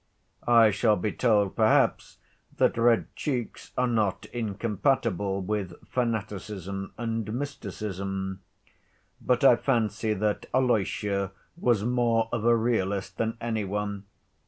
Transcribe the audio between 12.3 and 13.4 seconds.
of a realist than